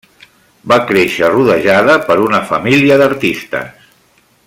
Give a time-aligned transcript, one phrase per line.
[0.71, 3.87] Va créixer rodejada per una família d’artistes.